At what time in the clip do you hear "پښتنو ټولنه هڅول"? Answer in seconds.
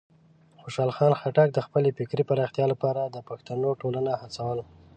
3.29-4.59